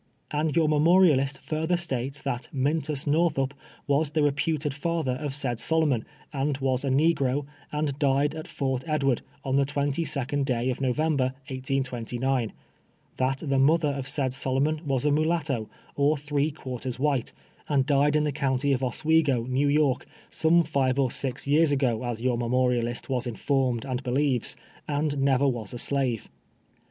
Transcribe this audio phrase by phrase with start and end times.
[0.31, 3.53] And your memorialist further states that Mintus Northup
[3.85, 9.21] was the reputed father of said Sokimon, and wjvsa negro, and died at Fort Edward,
[9.43, 12.51] on the 22d day of November, 1829;
[13.17, 17.31] that the inuther of said Solomon was a mulatto, or three quarters white,
[17.69, 22.03] and died in the county of Oswego, New York, some live or six years ago,
[22.05, 24.55] as your memorialist was uaformed and believes,
[24.87, 26.27] and never was a slave.